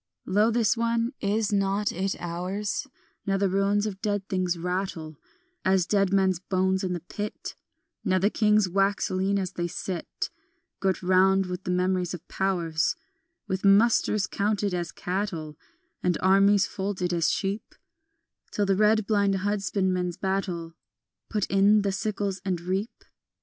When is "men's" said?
6.11-6.39